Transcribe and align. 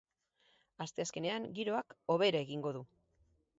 Astezkenean 0.85 1.45
giroak 1.59 1.95
hobera 2.15 2.43
egingo 2.47 2.75
du. 2.79 2.85